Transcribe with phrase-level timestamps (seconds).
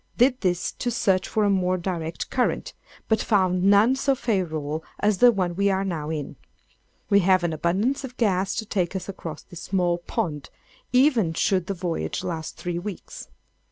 [0.17, 2.73] Did this to search for a more direct current,
[3.07, 6.37] but found none so favorable as the one we are now in.
[7.11, 10.49] We have an abundance of gas to take us across this small pond,
[10.91, 13.27] even should the voyage last three weeks.